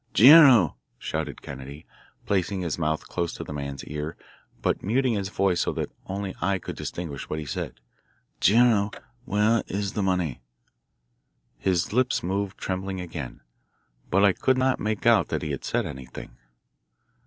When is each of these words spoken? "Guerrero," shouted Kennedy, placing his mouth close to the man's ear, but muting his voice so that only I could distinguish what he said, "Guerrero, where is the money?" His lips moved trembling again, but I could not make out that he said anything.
"Guerrero," 0.13 0.77
shouted 0.97 1.43
Kennedy, 1.43 1.85
placing 2.25 2.61
his 2.61 2.79
mouth 2.79 3.07
close 3.07 3.35
to 3.35 3.43
the 3.43 3.53
man's 3.53 3.83
ear, 3.83 4.17
but 4.63 4.81
muting 4.81 5.13
his 5.13 5.29
voice 5.29 5.61
so 5.61 5.71
that 5.73 5.91
only 6.07 6.35
I 6.41 6.57
could 6.57 6.75
distinguish 6.75 7.29
what 7.29 7.37
he 7.37 7.45
said, 7.45 7.79
"Guerrero, 8.39 8.89
where 9.25 9.61
is 9.67 9.93
the 9.93 10.01
money?" 10.01 10.41
His 11.59 11.93
lips 11.93 12.23
moved 12.23 12.57
trembling 12.57 12.99
again, 12.99 13.41
but 14.09 14.25
I 14.25 14.33
could 14.33 14.57
not 14.57 14.79
make 14.79 15.05
out 15.05 15.27
that 15.27 15.43
he 15.43 15.55
said 15.61 15.85
anything. 15.85 16.35